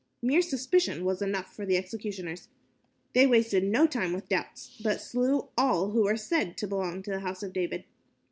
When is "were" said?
6.05-6.17